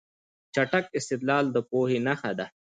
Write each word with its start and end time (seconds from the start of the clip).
چټک 0.53 0.85
استدلال 0.97 1.45
د 1.51 1.57
پوهې 1.69 1.97
نښه 2.07 2.31
ده. 2.39 2.45